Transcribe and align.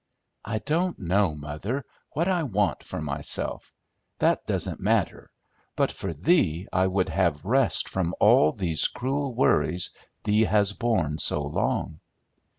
"I 0.43 0.57
don't 0.57 0.97
know, 0.97 1.35
mother, 1.35 1.85
what 2.13 2.27
I 2.27 2.41
want 2.41 2.81
for 2.83 2.99
myself; 2.99 3.71
that 4.17 4.47
doesn't 4.47 4.79
matter; 4.79 5.29
but 5.75 5.91
for 5.91 6.11
thee 6.11 6.67
I 6.73 6.87
would 6.87 7.09
have 7.09 7.45
rest 7.45 7.87
from 7.87 8.15
all 8.19 8.51
these 8.51 8.87
cruel 8.87 9.31
worries 9.35 9.91
thee 10.23 10.45
has 10.45 10.73
borne 10.73 11.19
so 11.19 11.43
long." 11.43 11.99